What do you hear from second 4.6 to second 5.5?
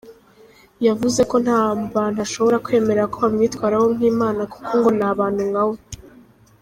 ngon’abantu